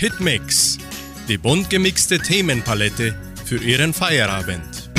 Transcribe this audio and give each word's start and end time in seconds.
Hitmix, 0.00 0.78
die 1.28 1.36
bunt 1.36 1.68
gemixte 1.68 2.18
Themenpalette 2.18 3.14
für 3.44 3.62
Ihren 3.62 3.92
Feierabend. 3.92 4.90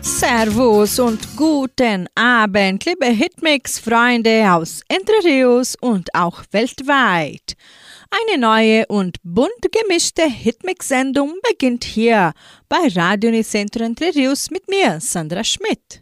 Servus 0.00 0.98
und 0.98 1.36
guten 1.36 2.08
Abend, 2.14 2.86
liebe 2.86 3.04
Hitmix-Freunde 3.04 4.50
aus 4.50 4.80
Entre 4.88 5.22
Rios 5.22 5.76
und 5.78 6.14
auch 6.14 6.42
weltweit. 6.52 7.58
Eine 8.08 8.40
neue 8.40 8.86
und 8.86 9.18
bunt 9.22 9.50
gemischte 9.70 10.26
Hitmix-Sendung 10.26 11.34
beginnt 11.46 11.84
hier 11.84 12.32
bei 12.66 12.88
Radio 12.94 13.28
Unicentro 13.28 13.84
Entre 13.84 14.14
Rios 14.14 14.50
mit 14.50 14.70
mir, 14.70 15.00
Sandra 15.00 15.44
Schmidt. 15.44 16.00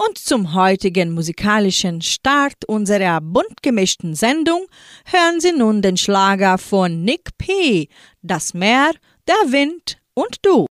Und 0.00 0.16
zum 0.16 0.54
heutigen 0.54 1.10
musikalischen 1.12 2.02
Start 2.02 2.64
unserer 2.68 3.20
bunt 3.20 3.62
gemischten 3.62 4.14
Sendung 4.14 4.66
hören 5.04 5.40
Sie 5.40 5.50
nun 5.50 5.82
den 5.82 5.96
Schlager 5.96 6.56
von 6.56 7.02
Nick 7.02 7.36
P. 7.36 7.88
Das 8.22 8.54
Meer, 8.54 8.92
der 9.26 9.52
Wind 9.52 9.98
und 10.14 10.36
du. 10.42 10.66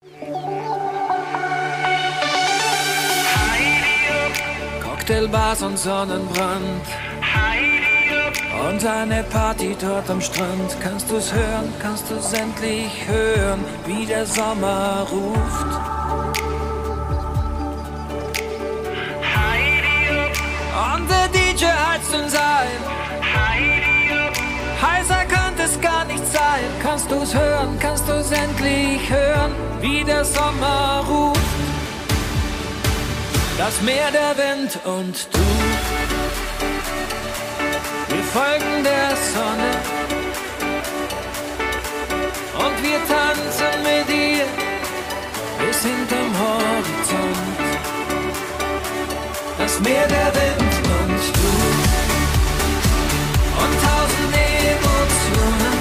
Cocktailbars 4.84 5.64
und 5.64 5.80
Sonnenbrand. 5.80 6.86
Und 8.70 8.86
eine 8.86 9.24
Party 9.24 9.76
dort 9.82 10.08
am 10.08 10.22
Strand. 10.22 10.78
Kannst 10.84 11.10
du's 11.10 11.34
hören, 11.34 11.74
kannst 11.82 12.12
du's 12.12 12.32
endlich 12.34 13.08
hören, 13.08 13.66
wie 13.88 14.06
der 14.06 14.28
Sommer 14.28 15.08
ruft. 15.12 16.65
Und 20.76 21.10
der 21.10 21.28
DJ 21.30 21.66
heizt 21.68 22.14
uns 22.14 22.36
ein. 22.36 22.80
Heißer 24.82 25.26
könnte 25.26 25.64
es 25.64 25.80
gar 25.80 26.04
nicht 26.04 26.26
sein. 26.28 26.66
Kannst 26.84 27.10
du's 27.10 27.34
hören, 27.34 27.78
kannst 27.80 28.08
du's 28.10 28.30
endlich 28.32 29.10
hören, 29.10 29.52
wie 29.80 30.04
der 30.04 30.26
Sommer 30.26 31.06
ruft. 31.08 31.40
Das 33.58 33.82
Meer, 33.82 34.12
der 34.12 34.36
Wind 34.38 34.78
und 34.84 35.28
du. 35.32 35.40
Wir 38.14 38.24
folgen 38.24 38.84
der 38.84 39.16
Sonne. 39.34 39.72
Und 42.66 42.84
wir 42.84 43.00
tanzen 43.08 43.25
Meer, 49.84 50.08
der 50.08 50.34
Wind 50.34 50.74
und 51.00 51.24
du 51.36 51.52
und 53.62 53.74
tausend 53.84 54.34
Emotionen. 54.34 55.76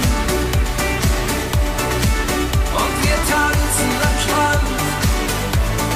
Und 2.80 2.94
wir 3.04 3.18
tanzen 3.30 3.90
am 4.08 4.16
Strand, 4.24 4.68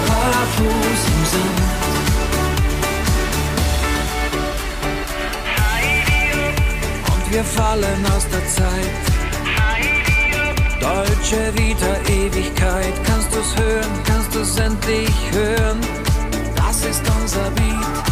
barfuß 0.07 1.03
im 1.13 1.23
Sand. 1.33 1.61
Und 7.13 7.25
wir 7.33 7.45
fallen 7.45 8.03
aus 8.17 8.27
der 8.29 8.45
Zeit. 8.47 9.05
Deutsche 10.81 11.43
Vita 11.55 11.95
Ewigkeit, 12.09 12.95
kannst 13.05 13.35
du's 13.35 13.57
hören, 13.57 13.93
kannst 14.07 14.35
du's 14.35 14.57
endlich 14.59 15.15
hören? 15.33 16.08
Das 17.39 17.47
ist 17.47 17.51
unser 17.51 17.51
Beat. 17.51 18.08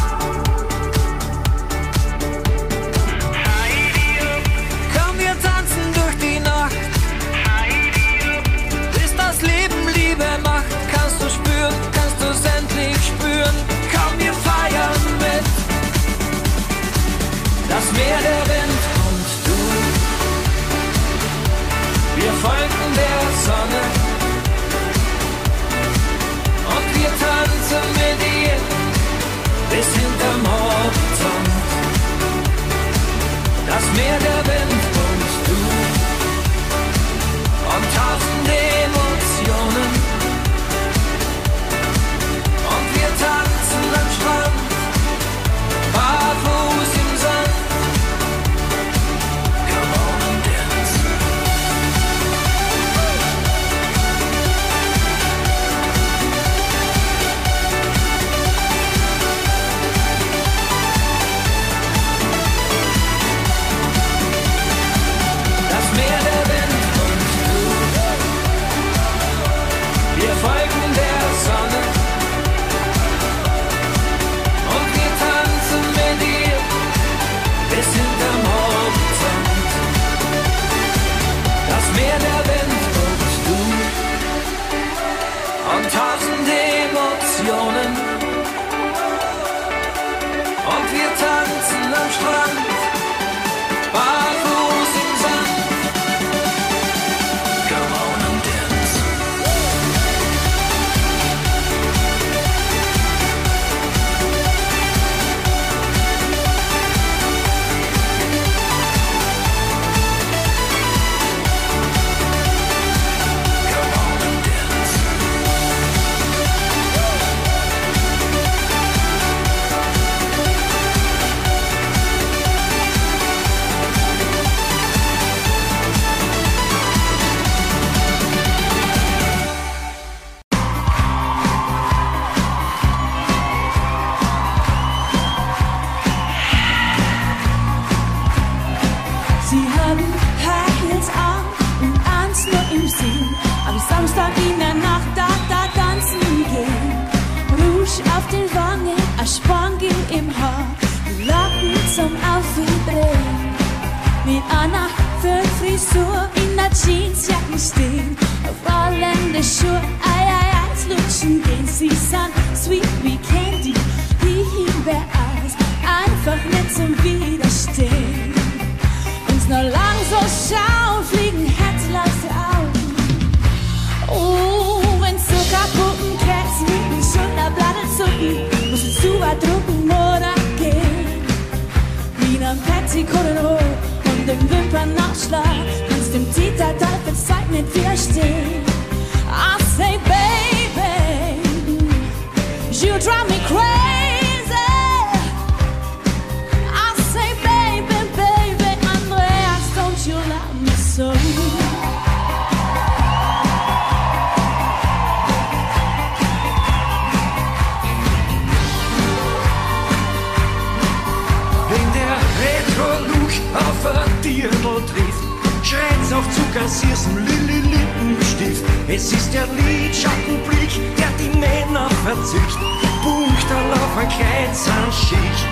Zu 216.96 217.08
kassierst 217.08 217.08
Lilly 217.14 217.60
Lippenstift. 217.60 218.64
Es 218.88 219.12
ist 219.12 219.32
der 219.32 219.46
Lidschattenblick, 219.46 220.70
der 220.96 221.10
die 221.18 221.38
Männer 221.38 221.88
verzückt. 222.04 222.58
Punkterl 223.02 223.72
auf 223.72 223.96
ein 223.98 224.08
Kreuzenschicht. 224.08 225.46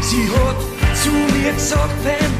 Sie 0.00 0.28
hat 0.30 0.56
zu 0.96 1.10
mir 1.10 1.52
gesagt, 1.52 1.94
beim 2.04 2.32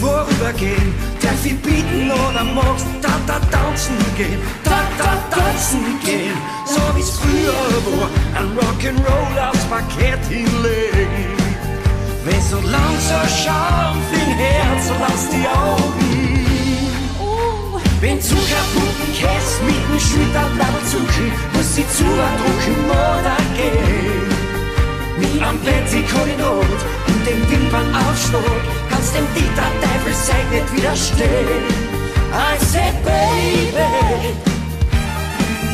Vorübergehen, 0.00 0.94
darf 1.20 1.44
ich 1.44 1.56
bieten 1.60 2.10
oder 2.10 2.44
magst 2.44 2.86
da 3.02 3.10
da 3.26 3.40
tanzen 3.50 3.96
gehen, 4.16 4.38
da 4.62 4.80
da 4.96 5.18
tanzen 5.34 5.98
gehen, 6.04 6.36
so 6.64 6.80
wie's 6.94 7.10
früher 7.10 7.52
war, 7.52 8.08
ein 8.36 8.56
Rock'n'Roll 8.56 9.48
aufs 9.48 9.64
Parkett 9.64 10.24
hinlegen. 10.28 11.36
Wenn 12.24 12.40
so 12.42 12.58
lang 12.58 12.94
so 13.00 13.18
schauen, 13.42 13.98
fing 14.12 14.36
Herz, 14.36 14.92
lass 15.00 15.28
die 15.30 15.48
Augen 15.48 16.37
wenn 18.00 18.20
zu 18.20 18.34
kaputten 18.34 19.12
Käse 19.12 19.62
mit 19.64 19.74
dem 19.74 19.98
Schulterblatt 19.98 20.86
zucken, 20.90 21.32
muss 21.52 21.74
sie 21.74 21.86
zu 21.88 22.04
drucken 22.04 22.84
oder 22.90 23.36
gehen. 23.56 24.28
Wie 25.18 25.42
am 25.42 25.58
Korridor 26.12 26.60
und 26.60 27.26
dem 27.26 27.50
Wimpernaufschlag 27.50 28.62
kannst 28.88 29.14
dem 29.14 29.26
Dieter 29.34 29.70
Teufel 29.80 30.14
sei 30.14 30.42
nicht 30.50 30.72
widerstehen. 30.76 31.88
I 32.30 32.56
said, 32.58 32.94
baby, 33.04 34.34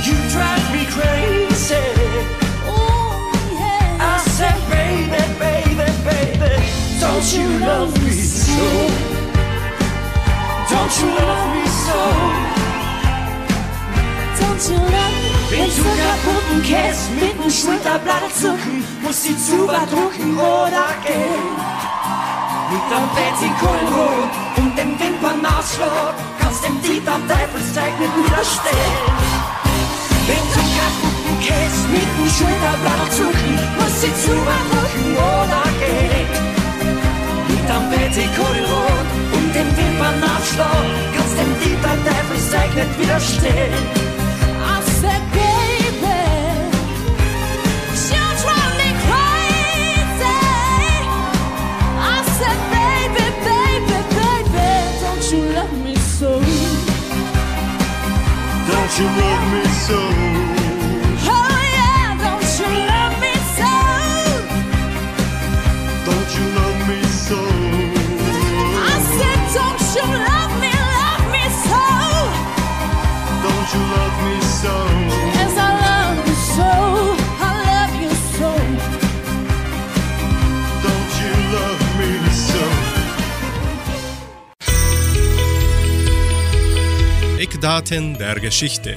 you 0.05 0.15
drive 0.33 0.67
me 0.73 0.87
crazy. 0.87 1.75
Oh, 2.67 3.33
yeah. 3.59 3.99
I 4.01 4.19
said, 4.31 4.57
baby, 4.71 5.23
baby, 5.39 5.91
baby, 6.05 6.63
don't 7.01 7.33
you 7.33 7.59
love 7.59 7.93
me 8.03 8.13
so? 8.13 9.14
Don't 10.75 11.01
you 11.01 11.07
love 11.07 11.45
me 11.55 11.65
so? 11.87 11.99
Don't 14.41 14.63
you 14.69 14.79
love 14.95 15.17
me? 15.23 15.31
Wenn 15.55 15.71
du 15.79 15.85
kaputten 16.03 16.63
Käse 16.69 17.11
mit 17.15 17.37
dem 17.39 17.49
Schulterblatt 17.49 18.35
zucken, 18.35 18.83
muss 19.01 19.23
sie 19.23 19.37
zu 19.39 19.69
drucken 19.69 20.37
oder 20.37 20.87
gehen. 21.07 21.47
Mit 22.73 22.87
dem 22.91 23.07
Petticoat 23.15 24.33
und 24.57 24.77
dem 24.77 24.99
Wimpernausschlag 24.99 26.15
kannst 26.41 26.65
dem 26.65 26.83
Dieter 26.83 27.21
Teufelszeug 27.31 27.95
nicht 28.01 28.17
widerstehen. 28.19 29.05
Wenn 30.27 30.47
du 30.55 30.63
kaputten 30.77 31.37
Käse 31.47 31.83
mit 31.95 32.09
dem 32.19 32.29
Schulterblatt 32.37 33.13
zucken, 33.17 33.55
muss 33.79 33.95
sie 34.01 34.15
zu 34.25 34.35
drucken 34.69 35.07
oder 35.35 35.65
gehen. 35.79 36.29
Mit 37.47 37.65
dem 37.71 37.85
Petticoat 37.91 38.95
dem 39.55 39.74
Kannst 41.17 41.39
dem 41.39 41.53
Dieter 41.61 41.97
Teufelszeug 42.05 42.75
nicht 42.75 43.01
widerstehen. 43.01 43.73
I. 44.63 44.95
I 51.97 52.23
said, 52.39 52.59
baby, 52.71 53.27
baby, 53.49 53.99
baby, 54.15 54.69
don't 55.01 55.25
you 55.33 55.41
love 55.55 55.73
me 55.85 55.97
so? 55.97 56.31
Don't 58.69 58.93
you 58.99 59.07
love 59.07 59.45
me 59.53 59.65
so? 59.87 60.54
Eckdaten 87.75 88.17
der 88.19 88.39
Geschichte. 88.39 88.97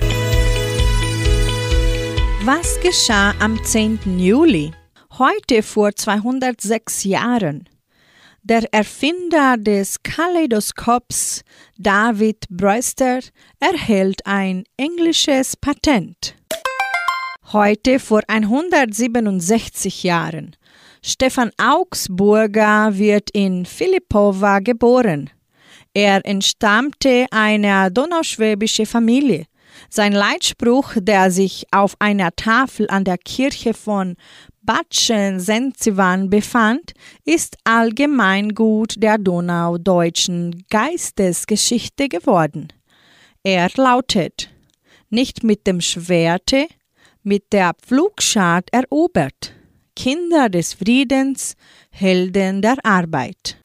Was 2.44 2.80
geschah 2.80 3.34
am 3.40 3.58
10. 3.64 4.20
Juli? 4.20 4.72
Heute 5.18 5.64
vor 5.64 5.96
206 5.96 7.06
Jahren. 7.06 7.68
Der 8.44 8.72
Erfinder 8.72 9.58
des 9.58 10.04
Kaleidoskops, 10.04 11.42
David 11.80 12.46
Brewster, 12.52 13.22
erhält 13.60 14.24
ein 14.28 14.64
englisches 14.78 15.58
Patent. 15.58 16.36
Heute 17.52 17.98
vor 17.98 18.22
167 18.28 20.04
Jahren. 20.04 20.56
Stefan 21.02 21.50
Augsburger 21.58 22.96
wird 22.96 23.32
in 23.32 23.66
Philippowa 23.66 24.60
geboren. 24.60 25.32
Er 25.98 26.24
entstammte 26.28 27.26
einer 27.32 27.90
donauschwäbischen 27.90 28.86
Familie. 28.86 29.48
Sein 29.90 30.14
Leitspruch, 30.14 30.94
der 30.96 31.32
sich 31.32 31.66
auf 31.72 31.96
einer 31.98 32.36
Tafel 32.36 32.88
an 32.92 33.04
der 33.04 33.18
Kirche 33.18 33.74
von 33.74 34.16
Batschen-Senzivan 34.62 36.30
befand, 36.30 36.94
ist 37.26 37.58
Allgemeingut 37.64 39.02
der 39.02 39.18
donaudeutschen 39.18 40.66
Geistesgeschichte 40.70 42.10
geworden. 42.10 42.68
Er 43.42 43.68
lautet 43.76 44.52
nicht 45.10 45.44
mit 45.44 45.66
dem 45.66 45.82
Schwerte, 45.82 46.68
mit 47.24 47.52
der 47.52 47.74
Pflugschart 47.74 48.70
erobert, 48.72 49.56
Kinder 49.96 50.50
des 50.50 50.76
Friedens, 50.76 51.56
Helden 51.90 52.62
der 52.62 52.78
Arbeit. 52.86 53.58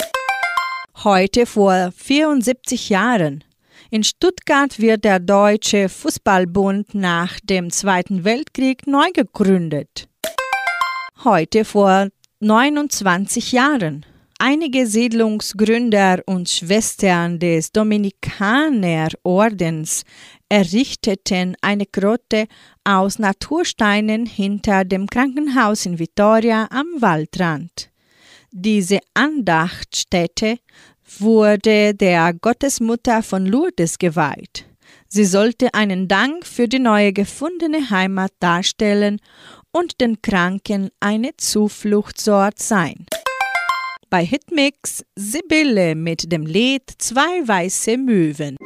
Heute 1.04 1.46
vor 1.46 1.92
74 1.96 2.88
Jahren. 2.88 3.42
In 3.90 4.04
Stuttgart 4.04 4.78
wird 4.78 5.04
der 5.04 5.18
Deutsche 5.18 5.88
Fußballbund 5.88 6.94
nach 6.94 7.40
dem 7.40 7.70
Zweiten 7.70 8.24
Weltkrieg 8.24 8.86
neu 8.86 9.10
gegründet 9.12 10.08
heute 11.24 11.64
vor 11.64 12.08
29 12.40 13.52
Jahren. 13.52 14.04
Einige 14.38 14.86
Siedlungsgründer 14.88 16.22
und 16.26 16.48
Schwestern 16.48 17.38
des 17.38 17.70
Dominikanerordens 17.70 20.02
errichteten 20.48 21.54
eine 21.60 21.86
Grotte 21.86 22.48
aus 22.82 23.20
Natursteinen 23.20 24.26
hinter 24.26 24.84
dem 24.84 25.06
Krankenhaus 25.06 25.86
in 25.86 26.00
Vitoria 26.00 26.66
am 26.70 26.86
Waldrand. 26.98 27.90
Diese 28.50 28.98
Andachtstätte 29.14 30.58
wurde 31.20 31.94
der 31.94 32.32
Gottesmutter 32.32 33.22
von 33.22 33.46
Lourdes 33.46 33.98
geweiht. 33.98 34.66
Sie 35.08 35.24
sollte 35.24 35.74
einen 35.74 36.08
Dank 36.08 36.46
für 36.46 36.68
die 36.68 36.78
neue 36.78 37.12
gefundene 37.12 37.90
Heimat 37.90 38.32
darstellen 38.40 39.20
und 39.70 40.00
den 40.00 40.22
Kranken 40.22 40.90
eine 41.00 41.36
Zufluchtsort 41.36 42.58
sein. 42.58 43.06
Bei 44.08 44.24
Hitmix 44.24 45.04
Sibylle 45.16 45.94
mit 45.94 46.30
dem 46.30 46.46
Lied 46.46 46.82
Zwei 46.98 47.46
weiße 47.46 47.96
Möwen. 47.96 48.56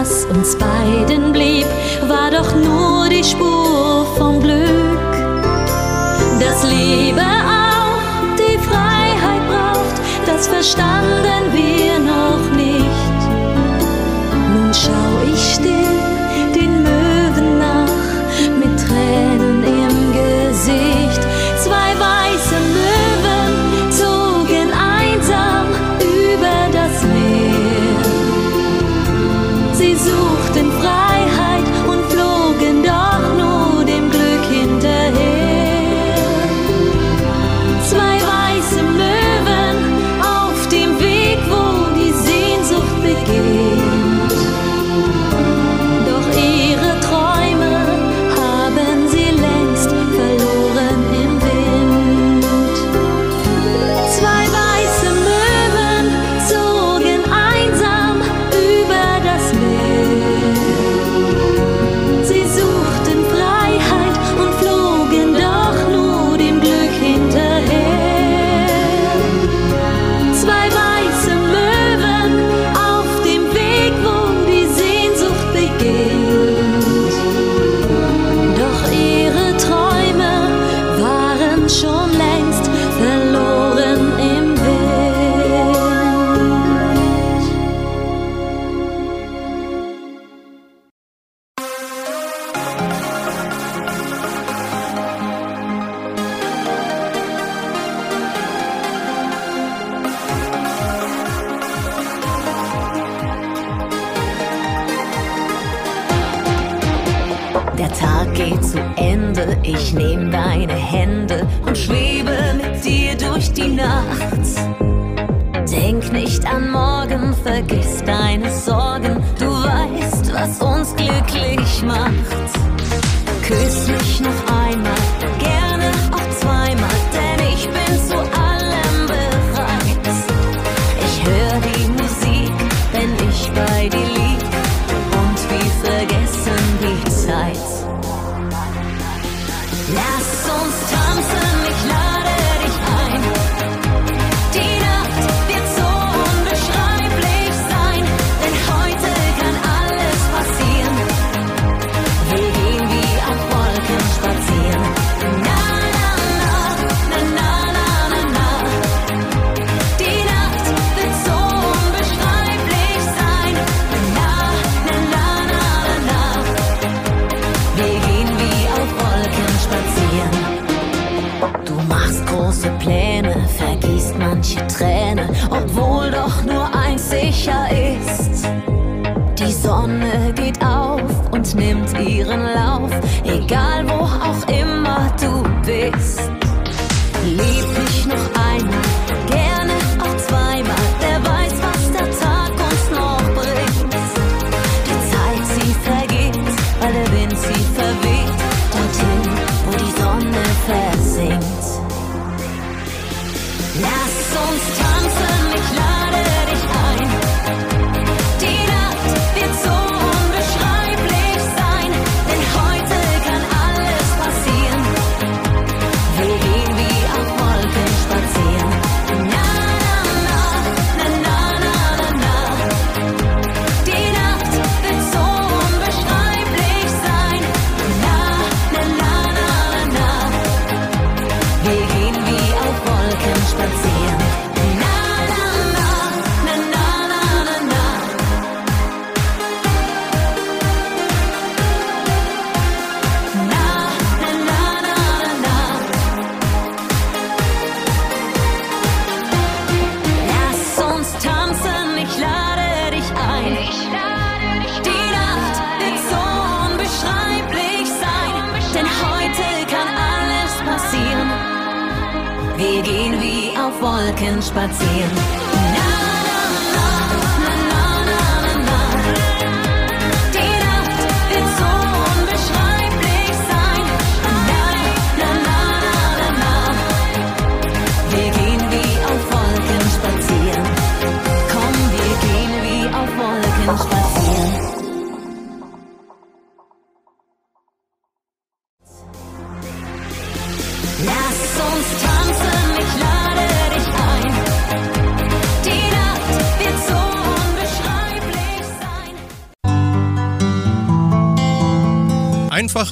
was 0.00 0.24
uns 0.24 0.56
beiden 0.56 1.32
blieb, 1.32 1.66
war 2.08 2.30
doch 2.30 2.54
nur 2.56 3.08
die 3.08 3.22
Spur 3.22 4.06
vom 4.16 4.40
Glück. 4.40 5.12
Das 6.40 6.64
Leben 6.64 7.33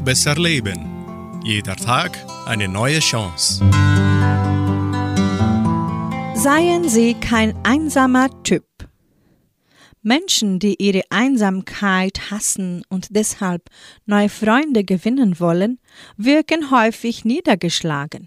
besser 0.05 0.35
leben. 0.35 1.41
Jeder 1.45 1.77
Tag 1.77 2.19
eine 2.47 2.69
neue 2.69 2.99
Chance. 2.99 3.65
Seien 6.35 6.89
Sie 6.89 7.15
kein 7.15 7.55
einsamer 7.65 8.29
Typ. 8.43 8.65
Menschen, 10.03 10.59
die 10.59 10.75
ihre 10.83 11.03
Einsamkeit 11.11 12.33
hassen 12.33 12.83
und 12.89 13.09
deshalb 13.11 13.69
neue 14.05 14.29
Freunde 14.29 14.83
gewinnen 14.83 15.39
wollen, 15.39 15.79
wirken 16.17 16.73
häufig 16.73 17.25
niedergeschlagen. 17.25 18.27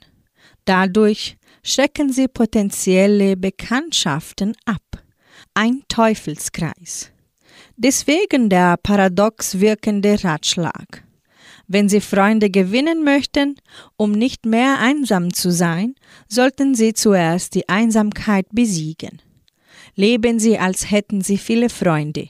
Dadurch 0.63 1.37
schrecken 1.63 2.11
sie 2.13 2.27
potenzielle 2.29 3.35
Bekanntschaften 3.35 4.55
ab. 4.65 5.03
Ein 5.53 5.83
Teufelskreis. 5.89 7.11
Deswegen 7.75 8.49
der 8.49 8.77
paradox 8.77 9.59
wirkende 9.59 10.23
Ratschlag. 10.23 11.04
Wenn 11.67 11.89
Sie 11.89 12.01
Freunde 12.01 12.49
gewinnen 12.49 13.03
möchten, 13.03 13.55
um 13.97 14.11
nicht 14.11 14.45
mehr 14.45 14.79
einsam 14.79 15.33
zu 15.33 15.51
sein, 15.51 15.95
sollten 16.27 16.75
Sie 16.75 16.93
zuerst 16.93 17.55
die 17.55 17.67
Einsamkeit 17.69 18.47
besiegen. 18.51 19.21
Leben 19.95 20.39
Sie, 20.39 20.57
als 20.57 20.91
hätten 20.91 21.21
Sie 21.21 21.37
viele 21.37 21.69
Freunde. 21.69 22.29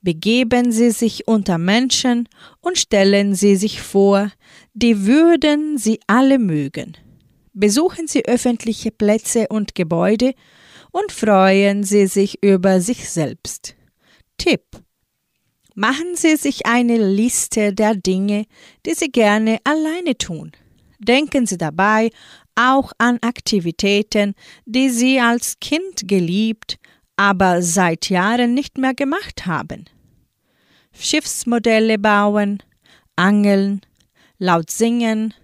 Begeben 0.00 0.70
Sie 0.70 0.90
sich 0.90 1.26
unter 1.26 1.58
Menschen 1.58 2.28
und 2.60 2.78
stellen 2.78 3.34
Sie 3.34 3.56
sich 3.56 3.80
vor, 3.80 4.30
die 4.74 5.06
würden 5.06 5.78
Sie 5.78 6.00
alle 6.06 6.38
mögen. 6.38 6.96
Besuchen 7.52 8.06
Sie 8.06 8.24
öffentliche 8.26 8.90
Plätze 8.90 9.46
und 9.48 9.74
Gebäude 9.74 10.34
und 10.90 11.10
freuen 11.10 11.84
Sie 11.84 12.06
sich 12.06 12.42
über 12.42 12.80
sich 12.80 13.08
selbst. 13.08 13.76
Tipp 14.36 14.83
Machen 15.74 16.14
Sie 16.14 16.36
sich 16.36 16.66
eine 16.66 16.96
Liste 16.96 17.72
der 17.74 17.96
Dinge, 17.96 18.46
die 18.86 18.94
Sie 18.94 19.10
gerne 19.10 19.58
alleine 19.64 20.16
tun. 20.16 20.52
Denken 21.00 21.46
Sie 21.46 21.58
dabei 21.58 22.10
auch 22.54 22.92
an 22.98 23.18
Aktivitäten, 23.22 24.34
die 24.66 24.88
Sie 24.88 25.18
als 25.18 25.58
Kind 25.60 26.06
geliebt, 26.06 26.78
aber 27.16 27.60
seit 27.60 28.08
Jahren 28.08 28.54
nicht 28.54 28.78
mehr 28.78 28.94
gemacht 28.94 29.46
haben. 29.46 29.86
Schiffsmodelle 30.92 31.98
bauen, 31.98 32.62
angeln, 33.16 33.80
laut 34.38 34.70
singen, 34.70 35.34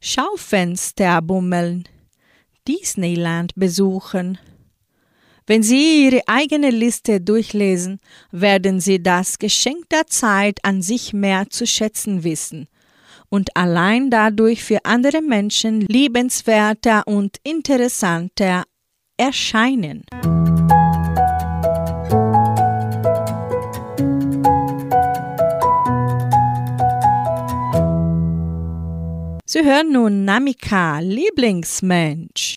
Schaufenster 0.00 1.22
bummeln, 1.22 1.84
Disneyland 2.66 3.52
besuchen, 3.54 4.38
wenn 5.48 5.62
Sie 5.62 6.04
Ihre 6.04 6.20
eigene 6.26 6.68
Liste 6.68 7.22
durchlesen, 7.22 8.00
werden 8.30 8.80
Sie 8.80 9.02
das 9.02 9.38
Geschenk 9.38 9.88
der 9.88 10.06
Zeit 10.06 10.58
an 10.62 10.82
sich 10.82 11.14
mehr 11.14 11.48
zu 11.48 11.66
schätzen 11.66 12.22
wissen 12.22 12.68
und 13.30 13.56
allein 13.56 14.10
dadurch 14.10 14.62
für 14.62 14.84
andere 14.84 15.22
Menschen 15.22 15.80
liebenswerter 15.80 17.02
und 17.06 17.38
interessanter 17.44 18.64
erscheinen. 19.16 20.04
Sie 29.46 29.64
hören 29.64 29.92
nun 29.92 30.26
Namika, 30.26 30.98
Lieblingsmensch. 30.98 32.56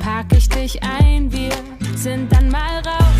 pack 0.00 0.26
ich 0.32 0.48
dich 0.48 0.82
ein, 0.82 1.30
wir 1.30 1.52
sind 1.94 2.32
dann 2.32 2.50
mal 2.50 2.78
raus. 2.84 3.19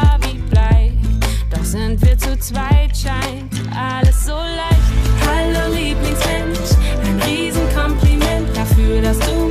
sind 1.71 2.05
wir 2.05 2.17
zu 2.17 2.37
zweit, 2.37 2.91
scheint 2.97 3.53
alles 3.73 4.25
so 4.25 4.33
leicht. 4.33 4.91
Hallo 5.25 5.73
Lieblingsmensch, 5.73 6.75
ein 7.05 7.21
Riesenkompliment 7.21 8.49
dafür, 8.53 9.01
dass 9.01 9.17
du 9.19 9.50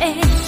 Du 0.00 0.39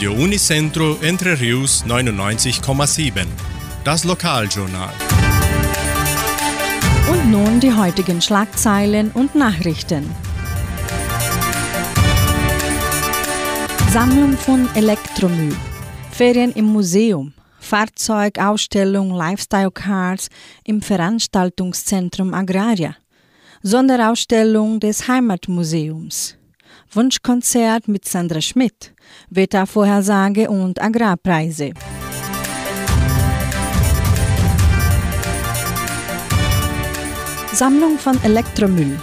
Radio 0.00 0.14
Unicentro 0.14 0.96
Entre 1.02 1.38
Rius 1.38 1.84
99,7. 1.84 3.26
Das 3.84 4.02
Lokaljournal. 4.04 4.94
Und 7.12 7.30
nun 7.30 7.60
die 7.60 7.70
heutigen 7.70 8.22
Schlagzeilen 8.22 9.10
und 9.10 9.34
Nachrichten. 9.34 10.10
Sammlung 13.90 14.38
von 14.38 14.70
Elektromüll, 14.74 15.54
Ferien 16.10 16.52
im 16.52 16.64
Museum, 16.64 17.34
Fahrzeugausstellung 17.58 19.10
Lifestyle 19.10 19.70
Cars 19.70 20.28
im 20.64 20.80
Veranstaltungszentrum 20.80 22.32
Agraria, 22.32 22.96
Sonderausstellung 23.62 24.80
des 24.80 25.08
Heimatmuseums, 25.08 26.38
Wunschkonzert 26.92 27.86
mit 27.86 28.04
Sandra 28.04 28.40
Schmidt, 28.40 28.92
Wettervorhersage 29.28 30.50
und 30.50 30.82
Agrarpreise. 30.82 31.70
Sammlung 37.52 37.98
von 37.98 38.20
Elektromüll. 38.24 38.98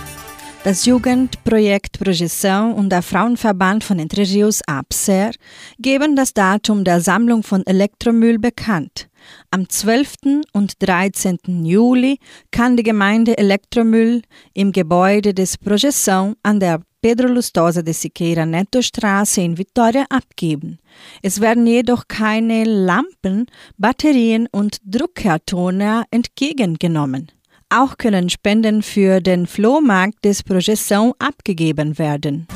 Das 0.65 0.85
Jugendprojekt 0.85 1.99
Projeção 1.99 2.73
und 2.73 2.89
der 2.89 3.01
Frauenverband 3.01 3.85
von 3.85 3.99
Entre 3.99 4.23
Rios 4.23 4.61
APSER 4.67 5.31
geben 5.79 6.17
das 6.17 6.33
Datum 6.33 6.83
der 6.83 6.99
Sammlung 6.99 7.41
von 7.41 7.65
Elektromüll 7.65 8.37
bekannt. 8.37 9.07
Am 9.49 9.69
12. 9.69 10.43
und 10.51 10.73
13. 10.79 11.39
Juli 11.63 12.19
kann 12.51 12.75
die 12.75 12.83
Gemeinde 12.83 13.37
Elektromüll 13.37 14.21
im 14.53 14.73
Gebäude 14.73 15.33
des 15.33 15.57
Projeção 15.57 16.35
an 16.43 16.59
der 16.59 16.81
Pedro 17.01 17.27
Lustosa 17.27 17.81
de 17.81 17.93
Siqueira 17.93 18.45
Neto 18.45 18.81
Straße 18.81 19.39
in 19.39 19.55
Vitória 19.55 20.05
abgeben. 20.09 20.79
Es 21.21 21.39
werden 21.39 21.65
jedoch 21.65 22.09
keine 22.09 22.65
Lampen, 22.65 23.45
Batterien 23.77 24.49
und 24.51 24.79
Druckertoner 24.83 26.03
entgegengenommen. 26.11 27.31
Auch 27.69 27.97
können 27.97 28.29
Spenden 28.29 28.81
für 28.81 29.21
den 29.21 29.47
Flohmarkt 29.47 30.25
des 30.25 30.43
Projeção 30.43 31.13
abgegeben 31.19 31.97
werden. 31.97 32.47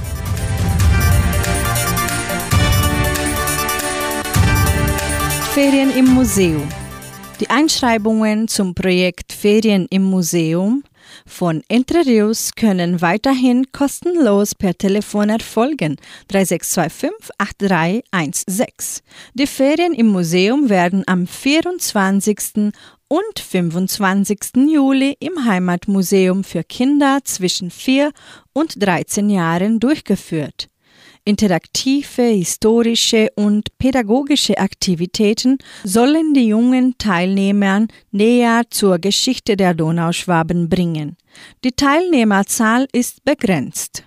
Ferien 5.53 5.91
im 5.91 6.05
Museum. 6.05 6.67
Die 7.41 7.49
Einschreibungen 7.49 8.47
zum 8.47 8.75
Projekt 8.75 9.33
Ferien 9.33 9.87
im 9.89 10.03
Museum 10.03 10.83
von 11.25 11.63
Entre 11.69 12.05
Rios 12.05 12.51
können 12.55 13.01
weiterhin 13.01 13.71
kostenlos 13.71 14.53
per 14.53 14.77
Telefon 14.77 15.29
erfolgen 15.29 15.97
3625 16.27 17.31
8316. 17.39 19.03
Die 19.33 19.47
Ferien 19.47 19.95
im 19.95 20.09
Museum 20.09 20.69
werden 20.69 21.03
am 21.07 21.25
24. 21.25 22.71
und 23.07 23.39
25. 23.39 24.39
Juli 24.71 25.17
im 25.19 25.43
Heimatmuseum 25.43 26.43
für 26.43 26.63
Kinder 26.63 27.21
zwischen 27.23 27.71
4 27.71 28.11
und 28.53 28.75
13 28.85 29.31
Jahren 29.31 29.79
durchgeführt. 29.79 30.70
Interaktive, 31.23 32.23
historische 32.23 33.29
und 33.35 33.77
pädagogische 33.77 34.57
Aktivitäten 34.57 35.59
sollen 35.83 36.33
die 36.33 36.47
jungen 36.47 36.95
Teilnehmern 36.97 37.89
näher 38.11 38.63
zur 38.71 38.97
Geschichte 38.97 39.55
der 39.55 39.75
Donauschwaben 39.75 40.67
bringen. 40.67 41.17
Die 41.63 41.73
Teilnehmerzahl 41.73 42.87
ist 42.91 43.23
begrenzt. 43.23 44.03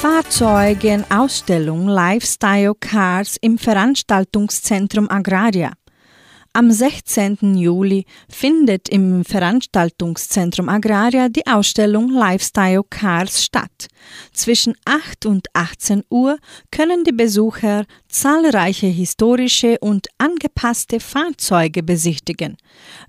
Fahrzeugenausstellung 0.00 1.86
Lifestyle 1.86 2.74
Cars 2.74 3.36
im 3.40 3.56
Veranstaltungszentrum 3.56 5.08
Agraria. 5.08 5.74
Am 6.54 6.70
16. 6.70 7.56
Juli 7.56 8.04
findet 8.28 8.90
im 8.90 9.24
Veranstaltungszentrum 9.24 10.68
Agraria 10.68 11.30
die 11.30 11.46
Ausstellung 11.46 12.10
Lifestyle 12.10 12.82
Cars 12.90 13.42
statt. 13.42 13.88
Zwischen 14.34 14.74
8 14.84 15.24
und 15.24 15.46
18 15.54 16.02
Uhr 16.10 16.36
können 16.70 17.04
die 17.04 17.12
Besucher 17.12 17.86
zahlreiche 18.06 18.88
historische 18.88 19.78
und 19.80 20.08
angepasste 20.18 21.00
Fahrzeuge 21.00 21.82
besichtigen. 21.82 22.58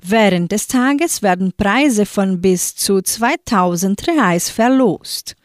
Während 0.01 0.53
des 0.53 0.67
Tages 0.67 1.21
werden 1.21 1.51
Preise 1.57 2.05
von 2.05 2.39
bis 2.39 2.77
zu 2.77 3.01
2000 3.01 4.07
Reais 4.07 4.49
verlost. 4.49 5.35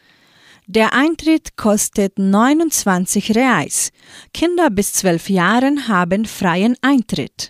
Der 0.67 0.93
Eintritt 0.93 1.57
kostet 1.57 2.17
29 2.17 3.35
Reais. 3.35 3.91
Kinder 4.33 4.69
bis 4.69 4.93
12 4.93 5.29
Jahren 5.31 5.89
haben 5.89 6.23
freien 6.23 6.77
Eintritt. 6.81 7.49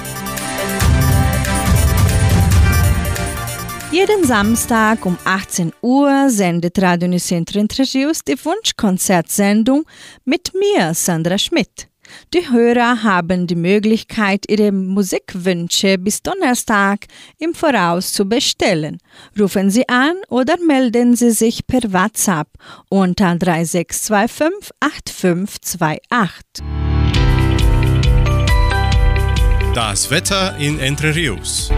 Jeden 3.91 4.23
Samstag 4.23 5.05
um 5.05 5.17
18 5.25 5.73
Uhr 5.81 6.29
sendet 6.29 6.81
Radio 6.81 7.09
Nicentro 7.09 7.59
Entre 7.59 7.83
die 7.83 8.45
Wunschkonzertsendung 8.45 9.83
mit 10.23 10.53
mir, 10.53 10.93
Sandra 10.93 11.37
Schmidt. 11.37 11.89
Die 12.33 12.49
Hörer 12.49 13.03
haben 13.03 13.47
die 13.47 13.55
Möglichkeit, 13.55 14.45
ihre 14.49 14.71
Musikwünsche 14.71 15.97
bis 15.97 16.23
Donnerstag 16.23 17.07
im 17.37 17.53
Voraus 17.53 18.13
zu 18.13 18.23
bestellen. 18.23 18.99
Rufen 19.37 19.69
Sie 19.69 19.87
an 19.89 20.15
oder 20.29 20.55
melden 20.65 21.17
Sie 21.17 21.31
sich 21.31 21.67
per 21.67 21.91
WhatsApp 21.91 22.47
unter 22.87 23.35
3625 23.35 24.71
8528. 24.79 26.63
Das 29.75 30.09
Wetter 30.09 30.55
in 30.57 30.79
Entre 30.79 31.13
Rios. 31.13 31.69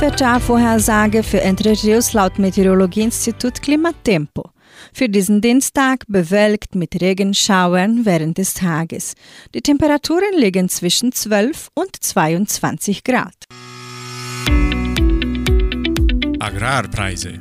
Wettervorhersage 0.00 1.22
für 1.22 1.42
Entre 1.42 1.72
Rios 1.82 2.14
laut 2.14 2.38
Meteorologieinstitut 2.38 3.60
Klimatempo. 3.60 4.48
Für 4.94 5.10
diesen 5.10 5.42
Dienstag 5.42 6.04
bewölkt 6.08 6.74
mit 6.74 6.98
Regenschauern 7.02 8.06
während 8.06 8.38
des 8.38 8.54
Tages. 8.54 9.12
Die 9.54 9.60
Temperaturen 9.60 10.38
liegen 10.38 10.70
zwischen 10.70 11.12
12 11.12 11.68
und 11.74 11.94
22 12.02 13.04
Grad. 13.04 13.44
Agrarpreise. 16.38 17.34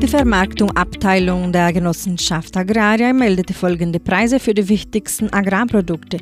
Die 0.00 0.08
Vermarktung 0.08 0.70
Abteilung 0.70 1.52
der 1.52 1.74
Genossenschaft 1.74 2.56
Agraria 2.56 3.12
meldete 3.12 3.52
folgende 3.52 4.00
Preise 4.00 4.40
für 4.40 4.54
die 4.54 4.70
wichtigsten 4.70 5.30
Agrarprodukte, 5.34 6.16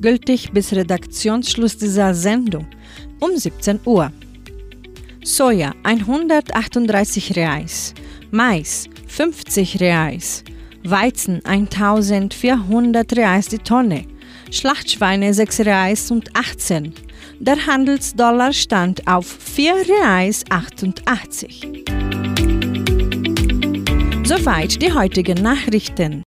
gültig 0.00 0.52
bis 0.52 0.72
Redaktionsschluss 0.72 1.76
dieser 1.76 2.14
Sendung 2.14 2.66
um 3.20 3.36
17 3.36 3.80
Uhr. 3.84 4.10
Soja 5.22 5.74
138 5.82 7.36
Reais, 7.36 7.94
Mais 8.30 8.88
50 9.06 9.80
Reais, 9.80 10.44
Weizen 10.82 11.44
1400 11.44 13.16
Reais 13.16 13.48
die 13.48 13.58
Tonne, 13.58 14.06
Schlachtschweine 14.50 15.34
6 15.34 15.60
Reais 15.60 16.10
und 16.10 16.34
18. 16.34 16.94
Der 17.38 17.66
Handelsdollar 17.66 18.52
stand 18.52 19.06
auf 19.06 19.26
4 19.26 19.74
Reais 19.74 20.44
88. 20.48 21.84
Soweit 24.24 24.80
die 24.80 24.92
heutigen 24.92 25.42
Nachrichten. 25.42 26.22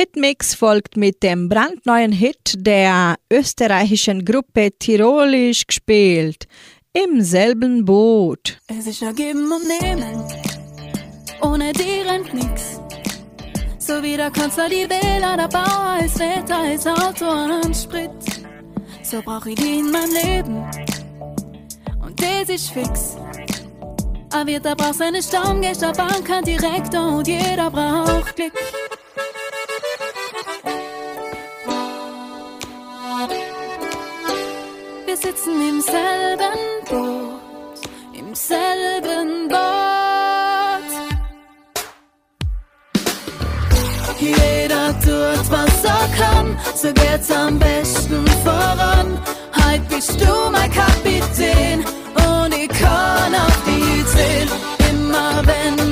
Hitmix 0.00 0.54
folgt 0.54 0.96
mit 0.96 1.24
dem 1.24 1.48
brandneuen 1.48 2.12
Hit 2.12 2.54
der 2.58 3.16
österreichischen 3.32 4.24
Gruppe 4.24 4.70
Tirolisch 4.78 5.66
gespielt. 5.66 6.46
Im 6.92 7.20
selben 7.20 7.84
Boot. 7.84 8.60
Es 8.68 8.86
ist 8.86 9.00
ja 9.00 9.10
geben 9.10 9.50
und 9.50 9.66
nehmen, 9.66 10.22
ohne 11.42 11.72
die 11.72 12.08
rennt 12.08 12.32
nix. 12.32 12.80
So 13.80 14.00
wie 14.00 14.16
der 14.16 14.30
Kanzler 14.30 14.68
die 14.68 14.88
Wähler, 14.88 15.36
der 15.36 15.48
Bauer 15.48 15.98
als 16.00 16.16
Wetter, 16.20 16.58
als 16.58 16.86
Auto 16.86 17.24
an 17.24 17.74
Sprit. 17.74 18.12
So 19.02 19.20
brauch 19.20 19.46
ich 19.46 19.56
die 19.56 19.80
in 19.80 19.90
mein 19.90 20.10
Leben 20.12 20.64
und 22.00 22.22
das 22.22 22.48
ist 22.48 22.70
fix. 22.70 23.16
Aber 24.30 24.48
jeder 24.48 24.76
braucht 24.76 24.94
seine 24.94 25.20
Stammgäste, 25.20 25.90
Bank, 25.96 26.44
Direktor 26.44 27.16
und 27.16 27.26
jeder 27.26 27.68
braucht 27.68 28.36
Glück. 28.36 28.52
Sitzen 35.38 35.60
im 35.68 35.80
selben 35.80 36.58
Boot, 36.88 37.80
im 38.12 38.34
selben 38.34 39.48
Boot. 39.48 39.58
Jeder 44.20 44.88
tut, 45.00 45.50
was 45.50 45.84
er 45.84 46.08
kann, 46.18 46.58
so 46.74 46.92
geht's 46.92 47.30
am 47.30 47.58
besten 47.58 48.26
voran. 48.44 49.18
Halt 49.52 49.88
bist 49.88 50.20
du 50.20 50.50
mein 50.50 50.70
Kapitän 50.72 51.84
und 52.14 52.54
ich 52.54 52.68
kann 52.68 53.34
auf 53.34 53.62
die 53.66 54.04
zählen. 54.06 54.48
Immer 54.90 55.42
wenn 55.44 55.87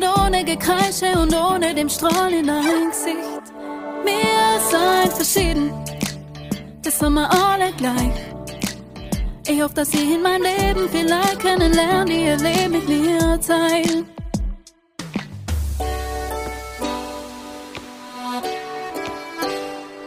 Live-Konzert 0.00 0.18
ohne 0.18 0.44
Gekreische 0.44 1.18
und 1.18 1.34
ohne 1.34 1.74
dem 1.74 1.88
Strahl 1.88 2.32
in 2.32 2.46
dein 2.46 2.90
Gesicht? 2.90 3.52
Wir 4.04 4.60
sind 4.70 5.12
verschieden, 5.12 5.72
das 6.82 6.98
sind 6.98 7.14
wir 7.14 7.30
alle 7.30 7.72
gleich. 7.72 8.12
Ich 9.46 9.62
hoffe, 9.62 9.74
dass 9.74 9.92
ich 9.92 10.14
in 10.14 10.22
meinem 10.22 10.42
Leben 10.42 10.88
vielleicht 10.90 11.40
kennenlernen, 11.40 12.06
die 12.06 12.24
ihr 12.24 12.36
Leben 12.36 12.72
mit 12.72 12.88
mir 12.88 13.40
teilen. 13.40 14.06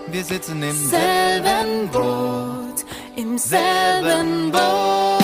Wir 0.08 0.24
sitzen 0.24 0.62
im 0.62 0.76
selben 0.76 1.90
Boot, 1.92 2.86
im 3.16 3.38
selben 3.38 4.52
Boot. 4.52 5.24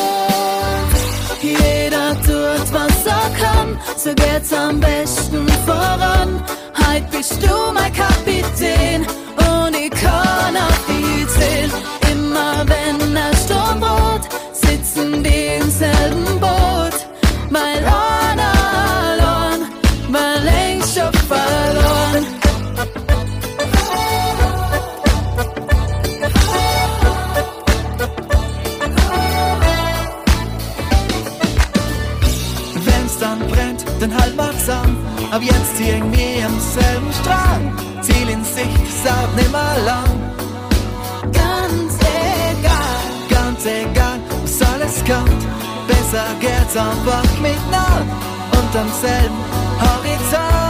Jeder 1.41 2.19
tut, 2.23 2.38
so 3.95 4.13
geht's 4.13 4.53
am 4.53 4.79
besten 4.79 5.47
voran. 5.65 6.41
Halt 6.73 7.09
bist 7.11 7.41
du 7.41 7.71
mein 7.73 7.91
Kapitän 7.93 9.05
und 9.37 9.75
ich 9.75 9.91
kann 9.91 10.55
auf 10.55 10.85
die 10.87 11.27
zählen. 11.27 11.98
Wachsam. 34.69 34.97
Ab 35.31 35.41
jetzt 35.41 35.77
ziehen 35.77 36.11
wir 36.11 36.45
am 36.45 36.59
selben 36.59 37.11
Strang. 37.21 37.73
Ziel 38.01 38.29
in 38.29 38.43
Sicht, 38.43 39.03
saut 39.03 39.35
nimmer 39.35 39.75
lang. 39.85 40.33
Ganz 41.31 41.97
egal, 41.99 43.03
ganz 43.29 43.65
egal, 43.65 44.19
was 44.41 44.61
alles 44.73 45.03
kommt. 45.05 45.43
Besser 45.87 46.25
geht's 46.39 46.75
einfach 46.75 47.23
mit 47.41 47.57
und 48.51 48.79
am 48.79 48.89
selben 49.01 49.37
Horizont. 49.79 50.68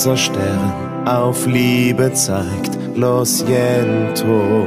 Unser 0.00 0.16
Stern 0.16 1.06
auf 1.06 1.46
Liebe 1.46 2.10
zeigt, 2.14 2.70
los 2.96 3.44
jento, 3.46 4.66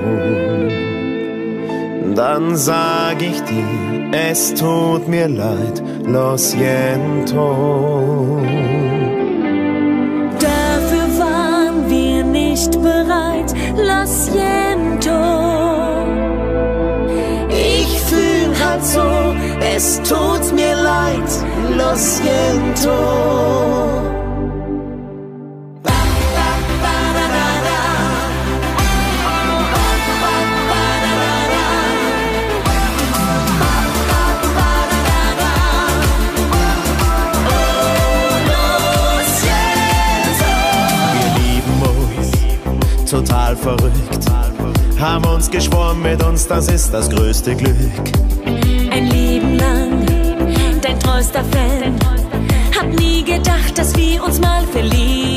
dann 2.14 2.56
sag 2.56 3.20
ich 3.20 3.42
dir, 3.42 4.12
es 4.12 4.54
tut 4.54 5.08
mir 5.08 5.28
leid, 5.28 5.82
los 6.06 6.54
jento. 6.54 8.44
Dafür 10.40 11.08
waren 11.18 11.90
wir 11.90 12.24
nicht 12.24 12.72
bereit, 12.74 13.56
lo 13.76 14.06
siento. 14.06 15.18
Ich 17.50 18.00
fühl 18.02 18.54
halt 18.64 18.86
so, 18.86 19.34
es 19.76 20.00
tut 20.04 20.54
mir 20.54 20.76
leid, 20.76 21.32
lo 21.76 21.96
siento. 21.96 24.03
Total 43.14 43.56
verrückt, 43.56 44.26
haben 45.00 45.24
uns 45.26 45.52
geschworen 45.52 46.02
mit 46.02 46.24
uns, 46.24 46.48
das 46.48 46.68
ist 46.68 46.92
das 46.92 47.08
größte 47.12 47.56
Glück. 47.56 47.76
Ein 48.90 49.08
Leben 49.08 49.56
lang, 49.56 50.04
dein 50.82 51.00
treuster 51.00 51.44
Fan. 51.52 51.94
Hab 52.76 52.88
nie 53.00 53.24
gedacht, 53.24 53.78
dass 53.78 53.96
wir 53.96 54.24
uns 54.24 54.40
mal 54.40 54.64
verlieben. 54.72 55.33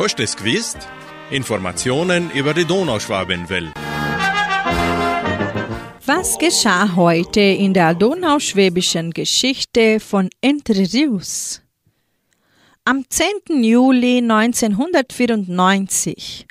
Hast 0.00 0.18
du 0.18 0.22
es 0.22 0.34
gewusst? 0.34 0.78
Informationen 1.30 2.30
über 2.30 2.54
die 2.54 2.64
Donauschwabenwelle. 2.64 3.74
Was 6.06 6.38
geschah 6.38 6.96
heute 6.96 7.42
in 7.42 7.74
der 7.74 7.94
donauschwäbischen 7.94 9.10
Geschichte 9.10 10.00
von 10.00 10.30
Entre 10.40 10.90
Rius? 10.90 11.60
Am 12.86 13.04
10. 13.10 13.62
Juli 13.62 14.22
1994 14.22 16.46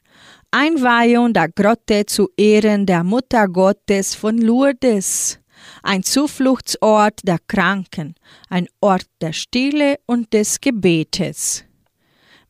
Einweihung 0.52 1.34
der 1.34 1.50
Grotte 1.50 2.06
zu 2.06 2.30
Ehren 2.38 2.86
der 2.86 3.04
Mutter 3.04 3.48
Gottes 3.48 4.14
von 4.14 4.38
Lourdes, 4.38 5.40
ein 5.82 6.04
Zufluchtsort 6.04 7.22
der 7.24 7.40
Kranken, 7.48 8.14
ein 8.48 8.68
Ort 8.80 9.08
der 9.22 9.34
Stille 9.34 9.98
und 10.06 10.34
des 10.34 10.62
Gebetes. 10.62 11.66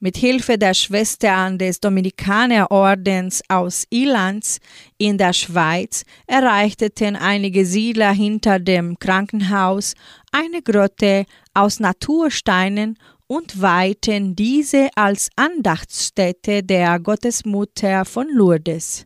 Mit 0.01 0.15
Hilfe 0.15 0.57
der 0.57 0.73
Schwestern 0.73 1.57
des 1.57 1.81
Dominikanerordens 1.81 3.41
aus 3.49 3.83
Ilanz 3.89 4.59
in 4.97 5.17
der 5.17 5.33
Schweiz 5.33 6.05
erreichten 6.25 7.17
einige 7.17 7.65
Siedler 7.65 8.13
hinter 8.13 8.59
dem 8.59 8.97
Krankenhaus 8.97 9.95
eine 10.31 10.61
Grotte 10.61 11.25
aus 11.53 11.81
Natursteinen 11.81 12.97
und 13.27 13.61
weihten 13.61 14.37
diese 14.37 14.87
als 14.95 15.31
Andachtsstätte 15.35 16.63
der 16.63 16.97
Gottesmutter 17.01 18.05
von 18.05 18.29
Lourdes. 18.31 19.05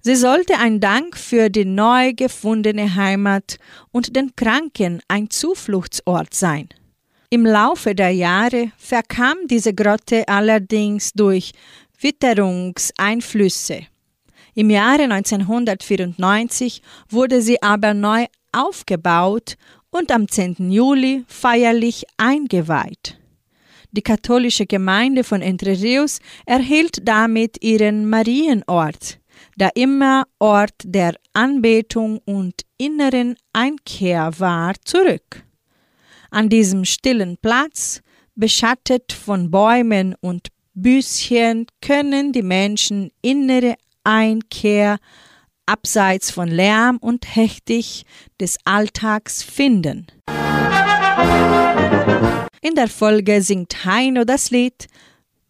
Sie 0.00 0.16
sollte 0.16 0.58
ein 0.58 0.80
Dank 0.80 1.18
für 1.18 1.50
die 1.50 1.66
neu 1.66 2.14
gefundene 2.14 2.94
Heimat 2.94 3.58
und 3.92 4.16
den 4.16 4.34
Kranken 4.34 5.02
ein 5.06 5.28
Zufluchtsort 5.28 6.32
sein. 6.32 6.70
Im 7.34 7.46
Laufe 7.46 7.96
der 7.96 8.10
Jahre 8.10 8.70
verkam 8.76 9.34
diese 9.50 9.74
Grotte 9.74 10.28
allerdings 10.28 11.12
durch 11.14 11.50
Witterungseinflüsse. 11.98 13.80
Im 14.54 14.70
Jahre 14.70 15.02
1994 15.02 16.80
wurde 17.08 17.42
sie 17.42 17.60
aber 17.60 17.92
neu 17.92 18.26
aufgebaut 18.52 19.56
und 19.90 20.12
am 20.12 20.28
10. 20.28 20.70
Juli 20.70 21.24
feierlich 21.26 22.04
eingeweiht. 22.18 23.18
Die 23.90 24.02
katholische 24.02 24.66
Gemeinde 24.66 25.24
von 25.24 25.42
Entre 25.42 25.72
Rios 25.72 26.20
erhielt 26.46 26.98
damit 27.02 27.64
ihren 27.64 28.08
Marienort, 28.08 29.18
der 29.56 29.74
immer 29.74 30.22
Ort 30.38 30.82
der 30.84 31.16
Anbetung 31.32 32.20
und 32.26 32.62
inneren 32.78 33.34
Einkehr 33.52 34.30
war, 34.38 34.74
zurück. 34.84 35.43
An 36.34 36.48
diesem 36.48 36.84
stillen 36.84 37.36
Platz, 37.40 38.00
beschattet 38.34 39.12
von 39.12 39.52
Bäumen 39.52 40.16
und 40.20 40.48
Büschen, 40.74 41.68
können 41.80 42.32
die 42.32 42.42
Menschen 42.42 43.12
innere 43.22 43.76
Einkehr 44.02 44.98
abseits 45.64 46.32
von 46.32 46.48
Lärm 46.48 46.96
und 46.96 47.36
Hektik 47.36 48.02
des 48.40 48.58
Alltags 48.64 49.44
finden. 49.44 50.08
In 52.60 52.74
der 52.74 52.88
Folge 52.88 53.40
singt 53.40 53.84
Heino 53.84 54.24
das 54.24 54.50
Lied 54.50 54.88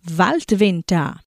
Waldwinter. 0.03 1.18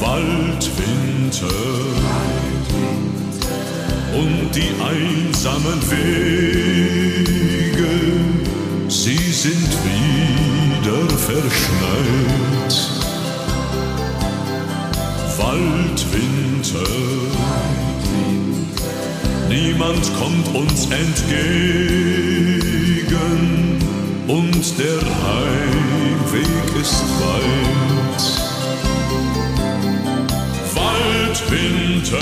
Waldwinter 0.00 1.07
und 4.14 4.50
die 4.54 4.72
einsamen 4.82 5.80
Wege, 5.90 7.20
sie 8.88 9.32
sind 9.32 9.70
wieder 9.84 11.06
verschneit. 11.18 12.74
Waldwinter, 15.36 16.90
niemand 19.50 20.10
kommt 20.18 20.48
uns 20.54 20.84
entgegen 20.86 21.68
und 24.26 24.78
der 24.78 25.02
Heimweg 25.24 26.80
ist 26.80 27.04
weit. 27.20 27.77
Waldwinter. 31.98 32.18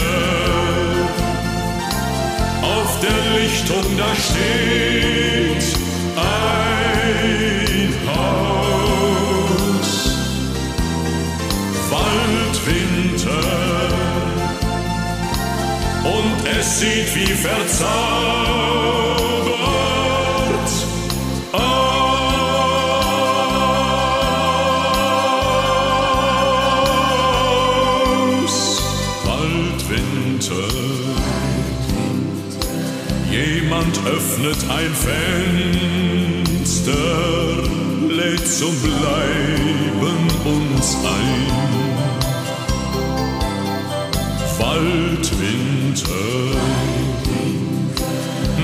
Auf 2.63 3.01
der 3.01 3.19
Lichtung 3.39 3.97
da 3.99 4.15
steht 4.15 5.65
ein 6.17 7.95
Haus. 8.09 9.91
Waldwinter. 11.91 13.45
Und 16.05 16.39
es 16.59 16.67
sieht 16.81 17.15
wie 17.15 17.35
verzaubert 17.35 18.76
öffnet 34.47 34.71
ein 34.71 34.95
Fenster, 36.55 36.93
lädt 38.09 38.47
zum 38.47 38.75
Bleiben 38.81 40.29
uns 40.45 40.97
ein. 41.05 41.47
Waldwinter. 44.59 46.27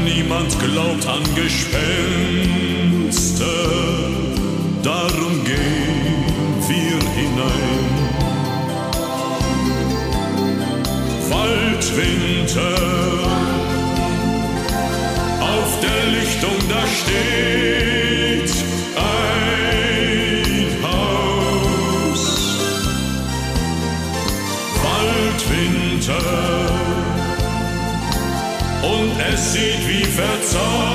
Niemand 0.05 0.59
glaubt 0.61 1.07
an 1.07 1.23
Gespenster, 1.35 1.85
darum 4.83 5.45
gehen 5.45 6.25
wir 6.69 7.01
hinein. 7.17 7.93
Waldwinter. 11.31 13.12
Der 16.41 16.51
Lichtung 16.51 16.69
da 16.69 16.87
steht 16.87 18.51
ein 18.97 20.83
Haus. 20.83 22.23
Waldwinter. 24.83 26.25
Und 28.83 29.21
es 29.33 29.53
sieht 29.53 29.89
wie 29.89 30.05
verzaubert 30.05 30.92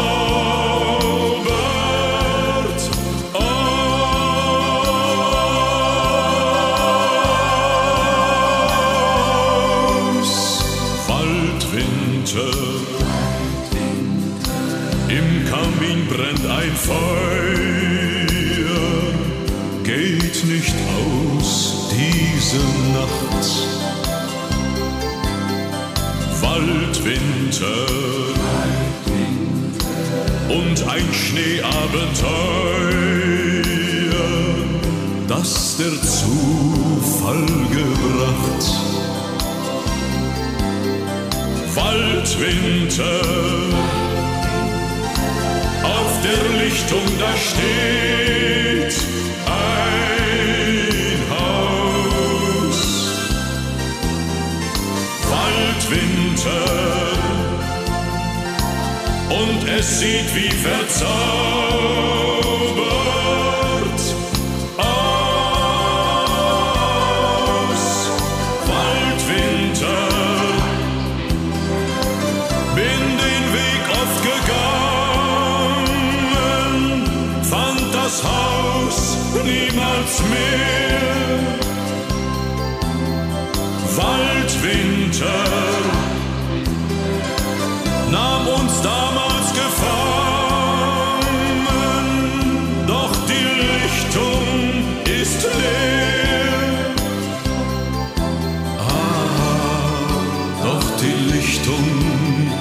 die 101.01 101.31
Lichtung 101.31 101.85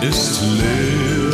ist 0.02 0.40
leer. 0.42 1.25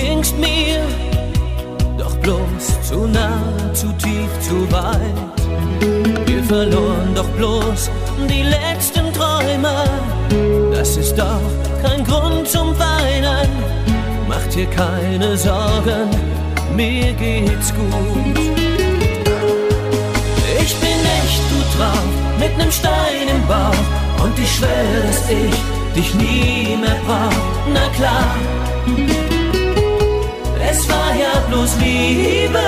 Gingst 0.00 0.38
mir 0.38 0.80
doch 1.98 2.16
bloß 2.18 2.64
zu 2.88 3.06
nah, 3.06 3.40
zu 3.72 3.86
tief, 3.94 4.30
zu 4.40 4.70
weit. 4.70 5.18
Wir 6.26 6.42
verloren 6.44 7.14
doch 7.14 7.28
bloß 7.38 7.90
die 8.28 8.42
letzten 8.42 9.12
Träume. 9.12 9.76
Das 10.72 10.96
ist 10.96 11.16
doch 11.18 11.46
kein 11.82 12.04
Grund 12.04 12.46
zum 12.48 12.78
Weinen. 12.78 13.48
Mach 14.28 14.44
dir 14.54 14.66
keine 14.66 15.36
Sorgen, 15.36 16.08
mir 16.74 17.12
geht's 17.14 17.72
gut. 17.74 18.38
Ich 20.60 20.74
bin 20.76 21.00
echt 21.20 21.42
gut 21.50 21.68
drauf, 21.76 22.10
mit 22.38 22.56
nem 22.58 22.70
Stein 22.70 23.28
im 23.34 23.46
Bauch. 23.46 24.24
Und 24.24 24.38
ich 24.38 24.50
schwör, 24.56 24.68
dass 25.06 25.30
ich 25.30 25.56
dich 25.94 26.14
nie 26.14 26.76
mehr 26.76 26.98
brauch. 27.06 27.42
Na 27.72 27.88
klar, 27.96 28.34
bloß 31.48 31.76
Liebe. 31.80 32.66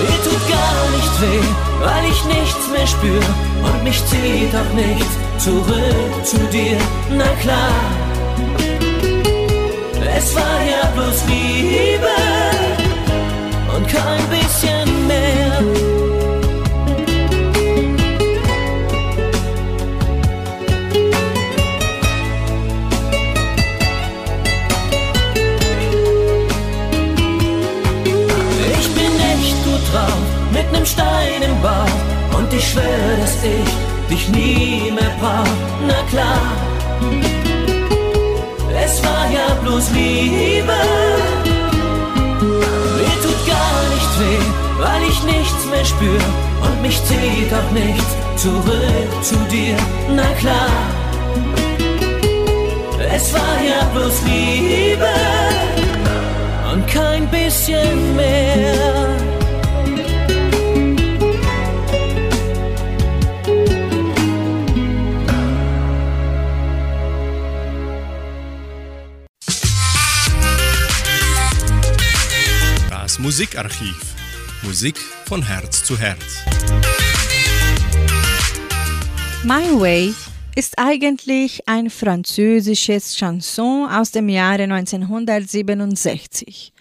Mir 0.00 0.18
tut 0.26 0.42
gar 0.48 0.82
nicht 0.96 1.14
weh, 1.22 1.44
weil 1.84 2.04
ich 2.10 2.24
nichts 2.24 2.68
mehr 2.72 2.86
spür. 2.86 3.20
Und 3.62 3.84
mich 3.84 4.04
zieht 4.06 4.54
auch 4.54 4.72
nichts 4.74 5.14
zurück 5.38 6.24
zu 6.24 6.38
dir. 6.52 6.78
Na 7.10 7.28
klar, 7.42 7.74
es 10.16 10.34
war 10.34 10.58
ja 10.72 10.86
bloß 10.94 11.24
Liebe. 11.28 12.14
Und 13.74 13.88
kein 13.88 14.22
bisschen 14.28 15.06
mehr. 15.06 15.73
Nem 30.74 30.86
Stein 30.86 31.40
im 31.42 31.56
Bauch. 31.62 32.38
Und 32.38 32.52
ich 32.52 32.66
schwör, 32.70 33.16
dass 33.20 33.36
ich 33.42 33.70
dich 34.10 34.28
nie 34.28 34.90
mehr 34.90 35.12
brauch. 35.20 35.56
Na 35.88 36.00
klar, 36.10 36.40
es 38.84 39.02
war 39.04 39.24
ja 39.38 39.46
bloß 39.62 39.90
Liebe. 39.90 40.80
Mir 42.98 43.16
tut 43.24 43.40
gar 43.52 43.80
nicht 43.94 44.12
weh, 44.20 44.42
weil 44.82 45.02
ich 45.10 45.22
nichts 45.22 45.62
mehr 45.70 45.84
spür. 45.84 46.22
Und 46.64 46.82
mich 46.82 46.98
zieht 47.04 47.52
auch 47.58 47.70
nichts 47.72 48.10
zurück 48.36 49.10
zu 49.22 49.36
dir. 49.54 49.76
Na 50.10 50.28
klar, 50.40 50.70
es 53.14 53.32
war 53.32 53.56
ja 53.70 53.80
bloß 53.94 54.22
Liebe 54.26 55.14
und 56.72 56.86
kein 56.88 57.28
bisschen 57.28 58.16
mehr. 58.16 59.33
Musikarchiv. 73.34 74.14
Musik 74.62 74.96
von 75.26 75.42
Herz 75.42 75.82
zu 75.82 75.98
Herz. 75.98 76.44
My 79.42 79.64
Way 79.80 80.14
ist 80.54 80.78
eigentlich 80.78 81.66
ein 81.66 81.90
französisches 81.90 83.16
Chanson 83.16 83.90
aus 83.90 84.12
dem 84.12 84.28
Jahre 84.28 84.62
1967. 84.62 86.73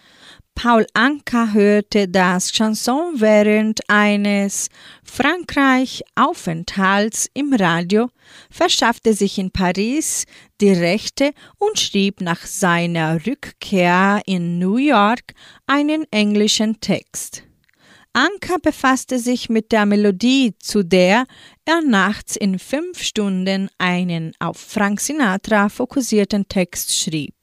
Paul 0.56 0.86
Anka 0.94 1.52
hörte 1.52 2.08
das 2.08 2.52
Chanson 2.52 3.20
während 3.20 3.82
eines 3.90 4.70
Frankreich-Aufenthalts 5.04 7.30
im 7.34 7.54
Radio, 7.54 8.10
verschaffte 8.50 9.14
sich 9.14 9.38
in 9.38 9.52
Paris 9.52 10.24
die 10.62 10.72
Rechte 10.72 11.34
und 11.58 11.78
schrieb 11.80 12.22
nach 12.22 12.46
seiner 12.46 13.26
Rückkehr 13.26 14.22
in 14.26 14.60
New 14.60 14.78
York 14.78 15.34
einen 15.68 16.06
englischen 16.12 16.80
Text. 16.80 17.44
Anka 18.14 18.58
befasste 18.62 19.18
sich 19.18 19.50
mit 19.50 19.72
der 19.72 19.88
Melodie, 19.88 20.54
zu 20.60 20.84
der 20.84 21.26
er 21.66 21.82
nachts 21.82 22.36
in 22.36 22.60
fünf 22.60 23.02
Stunden 23.02 23.70
einen 23.80 24.34
auf 24.40 24.58
Frank 24.58 25.02
Sinatra 25.02 25.68
fokussierten 25.68 26.48
Text 26.48 26.96
schrieb. 26.96 27.34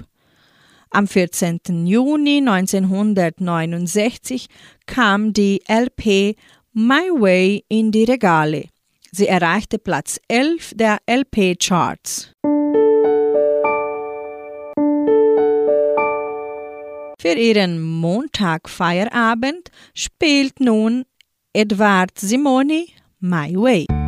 Am 0.93 1.07
14. 1.07 1.87
Juni 1.87 2.39
1969 2.39 4.49
kam 4.87 5.33
die 5.33 5.63
LP 5.69 6.35
My 6.73 7.11
Way 7.11 7.65
in 7.69 7.93
die 7.93 8.05
Regale. 8.05 8.65
Sie 9.13 9.29
erreichte 9.29 9.79
Platz 9.79 10.19
11 10.27 10.73
der 10.75 10.99
LP-Charts. 11.07 12.33
Für 17.21 17.35
ihren 17.37 17.81
Montag-Feierabend 17.83 19.71
spielt 19.95 20.59
nun 20.59 21.05
Edward 21.53 22.19
Simoni 22.19 22.89
My 23.21 23.55
Way. 23.55 24.00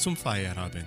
zum 0.00 0.16
Feierabend. 0.16 0.86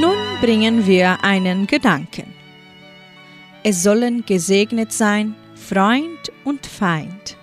Nun 0.00 0.16
bringen 0.40 0.86
wir 0.86 1.22
einen 1.24 1.66
Gedanken. 1.66 2.32
Es 3.64 3.82
sollen 3.82 4.24
gesegnet 4.24 4.92
sein 4.92 5.34
Freund 5.54 6.32
und 6.44 6.64
Feind, 6.66 7.36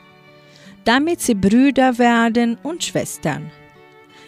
damit 0.85 1.21
sie 1.21 1.35
Brüder 1.35 1.97
werden 1.97 2.57
und 2.63 2.83
Schwestern. 2.83 3.51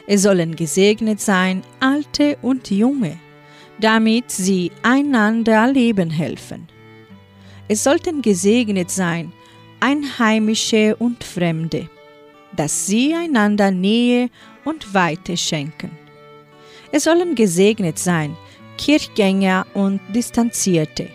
Es 0.05 0.23
sollen 0.23 0.55
gesegnet 0.55 1.21
sein 1.21 1.63
Alte 1.79 2.37
und 2.41 2.69
Junge, 2.69 3.17
damit 3.79 4.31
sie 4.31 4.71
einander 4.83 5.67
leben 5.71 6.09
helfen. 6.09 6.67
Es 7.67 7.83
sollten 7.83 8.21
gesegnet 8.21 8.91
sein 8.91 9.31
Einheimische 9.79 10.95
und 10.97 11.23
Fremde 11.23 11.89
dass 12.55 12.87
sie 12.87 13.13
einander 13.13 13.71
Nähe 13.71 14.29
und 14.65 14.93
Weite 14.93 15.37
schenken. 15.37 15.91
Es 16.91 17.05
sollen 17.05 17.35
gesegnet 17.35 17.97
sein, 17.97 18.35
Kirchgänger 18.77 19.65
und 19.73 20.01
Distanzierte, 20.13 21.07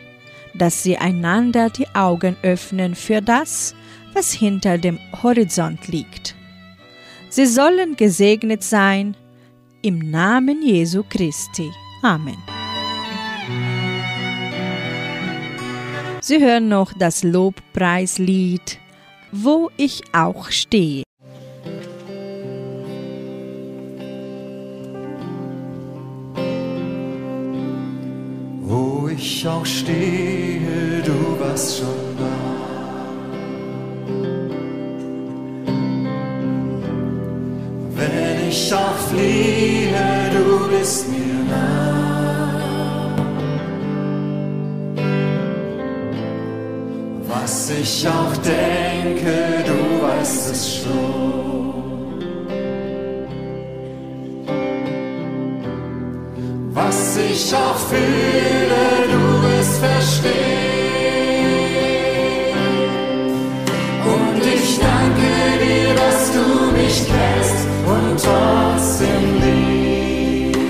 dass 0.55 0.82
sie 0.82 0.97
einander 0.97 1.68
die 1.70 1.89
Augen 1.95 2.37
öffnen 2.43 2.95
für 2.95 3.20
das, 3.20 3.74
was 4.14 4.32
hinter 4.32 4.78
dem 4.78 4.99
Horizont 5.22 5.89
liegt. 5.89 6.34
Sie 7.28 7.47
sollen 7.47 7.97
gesegnet 7.97 8.62
sein 8.62 9.16
im 9.82 9.99
Namen 10.11 10.62
Jesu 10.62 11.03
Christi. 11.09 11.70
Amen. 12.03 12.39
Sie 16.20 16.41
hören 16.41 16.68
noch 16.68 16.93
das 16.93 17.22
Lobpreislied, 17.22 18.78
wo 19.32 19.70
ich 19.76 20.03
auch 20.12 20.51
stehe. 20.51 21.05
ich 29.16 29.46
auch 29.48 29.64
stehe, 29.64 31.02
du 31.04 31.40
warst 31.40 31.78
schon 31.78 32.16
da. 32.18 32.24
Wenn 37.94 38.48
ich 38.48 38.74
auch 38.74 38.98
fliehe, 39.10 40.30
du 40.36 40.68
bist 40.68 41.08
mir 41.08 41.44
nah. 41.50 43.16
Was 47.28 47.70
ich 47.70 48.06
auch 48.06 48.36
denke, 48.36 49.64
du 49.66 50.06
weißt 50.06 50.52
es 50.52 50.82
schon. 50.82 51.26
was 56.76 57.16
ich 57.16 57.54
auch 57.54 57.76
fühle. 57.88 58.95
Und 64.04 64.40
ich 64.40 64.78
danke 64.78 65.30
dir, 65.61 65.94
dass 65.94 66.30
du 66.32 66.44
mich 66.72 66.96
kennst 67.07 67.66
und 67.84 68.14
trotzdem 68.22 69.24
liebst. 69.42 70.62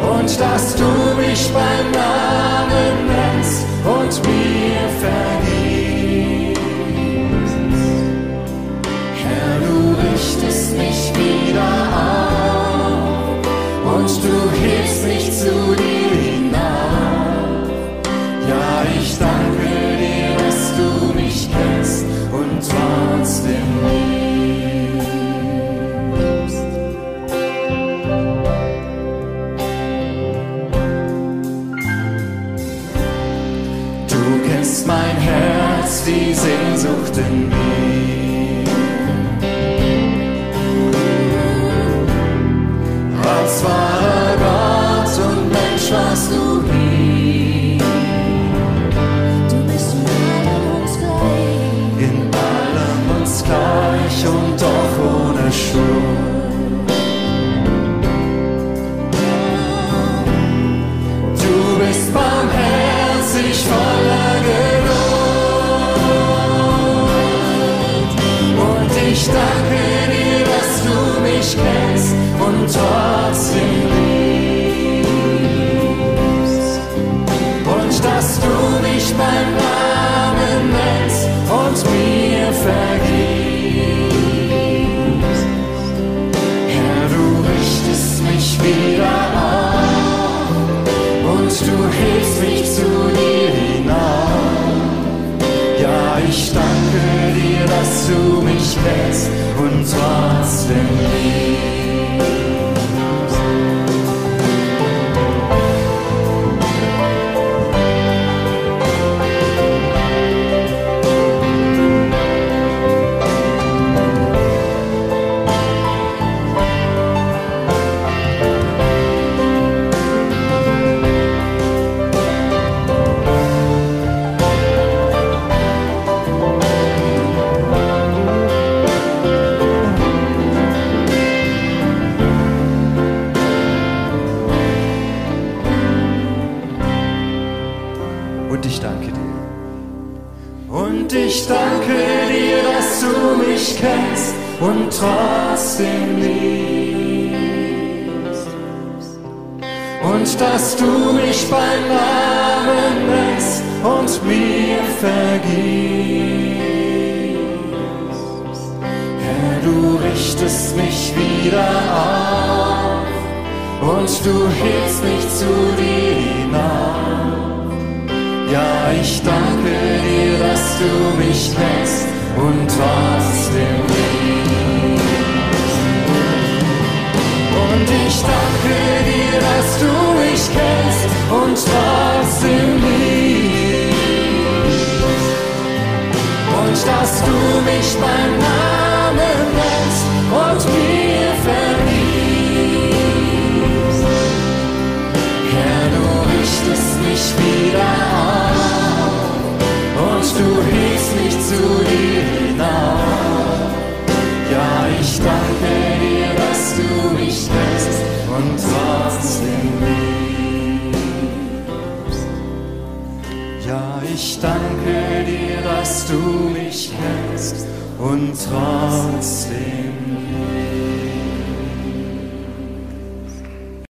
Und 0.00 0.30
dass 0.40 0.76
du 0.76 0.90
mich 1.20 1.42
beim 1.52 1.90
Namen 1.90 2.94
nennst 3.08 3.66
und 3.84 4.12
mir 4.26 4.55